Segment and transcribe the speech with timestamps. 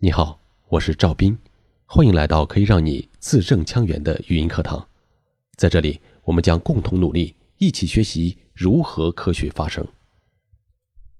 [0.00, 1.38] 你好，我是赵斌，
[1.86, 4.88] 欢迎来到可以让你字正腔圆的语音课堂。
[5.56, 9.86] 在这里，我们将共同努力，一起学习如何科学发声。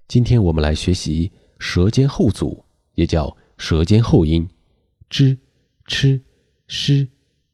[0.09, 2.65] 今天我们来学习舌尖后阻，
[2.97, 4.47] 也叫舌尖后音
[5.09, 5.39] ，zh、
[5.87, 6.21] ch、
[6.67, 7.09] sh、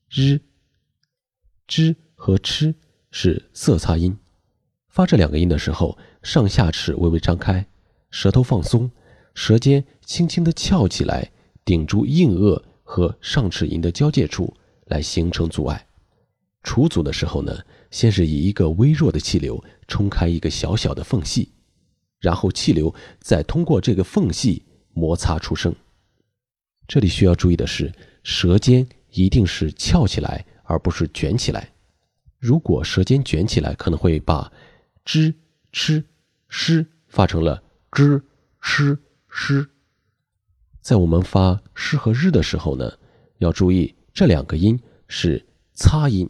[0.08, 0.40] r。
[1.68, 2.74] zh 和 ch
[3.10, 4.16] 是塞擦音，
[4.88, 7.66] 发这两个音的时候，上下齿微微张开，
[8.10, 8.90] 舌头放松。
[9.42, 11.30] 舌尖轻轻地翘起来，
[11.64, 14.54] 顶住硬腭和上齿龈的交界处，
[14.84, 15.86] 来形成阻碍。
[16.62, 17.58] 除阻的时候呢，
[17.90, 21.52] 先是以一个微弱的气流冲开一个小小的缝隙，
[22.18, 24.62] 然后气流再通过这个缝隙
[24.92, 25.74] 摩擦出声。
[26.86, 27.90] 这里需要注意的是，
[28.22, 31.72] 舌尖一定是翘起来，而不是卷起来。
[32.38, 34.52] 如果舌尖卷起来，可能会把
[35.06, 35.32] zh、
[35.72, 36.04] ch、
[36.50, 37.62] sh 发成了
[37.92, 38.20] zh、
[38.60, 38.98] ch。
[39.30, 39.70] 诗，
[40.80, 42.98] 在我们发诗和日的时候呢，
[43.38, 46.28] 要注意这两个音是擦音，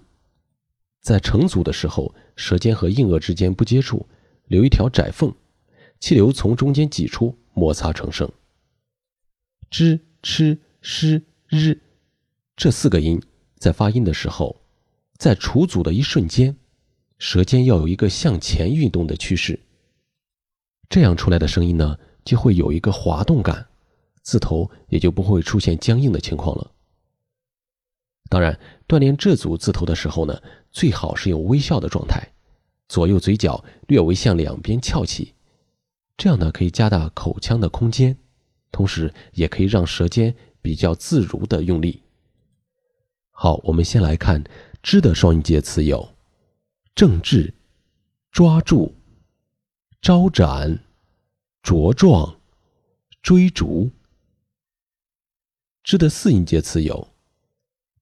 [1.01, 4.07] 在成组的时候，舌尖和硬腭之间不接触，
[4.47, 5.35] 留一条窄缝，
[5.99, 8.31] 气流从中间挤出，摩擦成声。
[9.71, 11.81] 知、吃、诗、日
[12.55, 13.21] 这四个音
[13.57, 14.61] 在发音的时候，
[15.17, 16.55] 在除组的一瞬间，
[17.19, 19.59] 舌尖要有一个向前运动的趋势，
[20.91, 21.99] 这样出来的声音呢。
[22.31, 23.67] 就会有一个滑动感，
[24.23, 26.71] 字头也就不会出现僵硬的情况了。
[28.29, 32.31] 当然，锻炼这组字头的时候呢，最好是用微笑的状态，
[32.89, 35.35] 左右嘴角略微向两边翘起，
[36.17, 38.17] 这样呢可以加大口腔的空间，
[38.71, 42.05] 同时也可以让舌尖比较自如的用力。
[43.33, 44.45] 好，我们先来看
[44.85, 46.11] “知”的双音节词有：
[46.95, 47.53] 正治、
[48.31, 48.95] 抓住、
[50.01, 50.85] 招展。
[51.63, 52.41] 茁壮，
[53.23, 53.91] 追逐。
[55.83, 57.09] 知的四音节词有：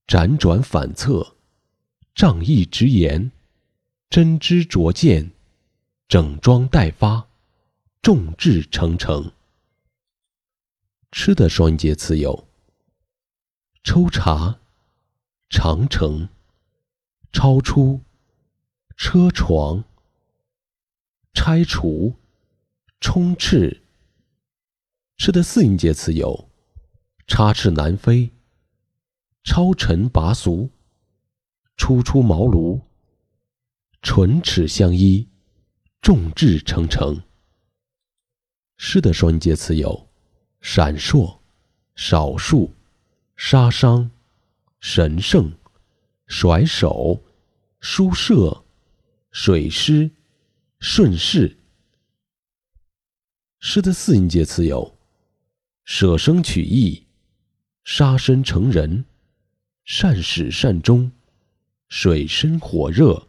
[0.07, 1.37] 辗转反侧，
[2.15, 3.31] 仗义直言，
[4.09, 5.33] 真知灼见，
[6.07, 7.29] 整装待发，
[8.01, 9.33] 众志成城。
[11.11, 12.49] 吃的双音节词有：
[13.83, 14.61] 抽查，
[15.51, 16.29] 长城，
[17.33, 18.01] 超出，
[18.97, 19.85] 车床，
[21.33, 22.15] 拆除。
[23.01, 23.83] 充斥，
[25.19, 26.51] 吃的四音节词有：
[27.29, 28.31] 插翅难飞、
[29.45, 30.71] 超尘拔俗、
[31.77, 32.81] 初出茅庐、
[34.03, 35.29] 唇齿相依、
[36.01, 37.23] 众志成城。
[38.77, 40.09] 诗的双音节词有：
[40.61, 41.39] 闪烁、
[41.95, 42.73] 少数、
[43.37, 44.11] 杀伤、
[44.81, 45.53] 神圣、
[46.27, 47.23] 甩手、
[47.79, 48.65] 书舍、
[49.31, 50.11] 水师、
[50.81, 51.58] 顺势。
[53.61, 54.97] 诗的四音节词有：
[55.85, 57.05] 舍生取义、
[57.83, 59.05] 杀身成仁、
[59.85, 61.11] 善始善终、
[61.89, 63.27] 水深火热、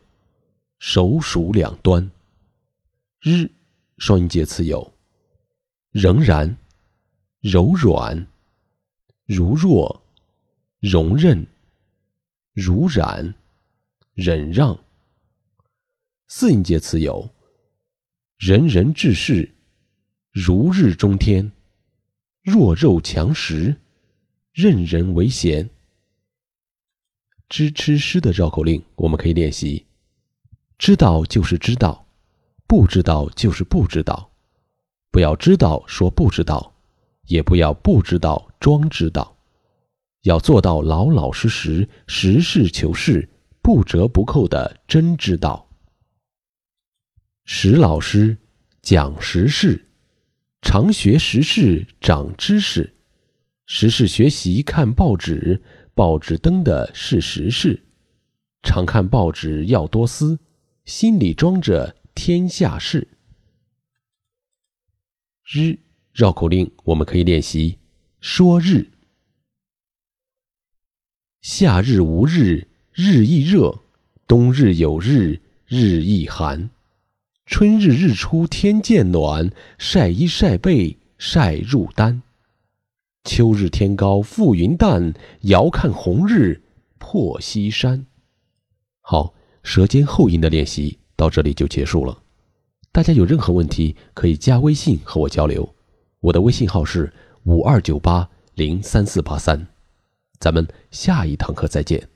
[0.77, 2.11] 手熟两端。
[3.19, 3.49] 日
[3.97, 4.93] 双音节词有：
[5.89, 6.55] 仍然、
[7.41, 8.27] 柔软、
[9.25, 10.03] 如若、
[10.79, 11.47] 容忍、
[12.53, 13.33] 如染、
[14.13, 14.77] 忍让。
[16.27, 17.27] 四音节词有：
[18.37, 19.55] 仁人志士。
[20.31, 21.51] 如日中天，
[22.43, 23.75] 弱肉强食，
[24.53, 25.67] 任人唯贤。
[27.49, 29.87] 知吃诗的绕口令，我们可以练习：
[30.77, 32.05] 知道就是知道，
[32.67, 34.29] 不知道就是不知道，
[35.09, 36.75] 不要知道说不知道，
[37.25, 39.35] 也不要不知道装知道，
[40.21, 43.27] 要做到老老实实、实事求是、
[43.63, 45.67] 不折不扣的真知道。
[47.45, 48.37] 石老师
[48.83, 49.87] 讲实事。
[50.61, 52.91] 常学时事，长知识；
[53.65, 55.61] 时事学习看报纸，
[55.93, 57.85] 报纸登的是时事。
[58.61, 60.37] 常看报纸要多思，
[60.85, 63.07] 心里装着天下事。
[65.45, 65.79] 日
[66.13, 67.79] 绕口令，我们可以练习
[68.19, 68.91] 说日。
[71.41, 73.81] 夏日无日，日亦热；
[74.27, 76.69] 冬日有日，日亦寒。
[77.49, 79.49] 春日日出天渐暖，
[79.79, 82.21] 晒衣晒被晒入单。
[83.23, 86.61] 秋日天高覆云淡，遥看红日
[86.99, 88.05] 破西山。
[89.01, 92.21] 好，舌尖后音的练习到这里就结束了。
[92.91, 95.67] 大家有任何问题可以加微信和我交流，
[96.19, 97.11] 我的微信号是
[97.45, 99.67] 五二九八零三四八三。
[100.39, 102.07] 咱们下一堂课再见。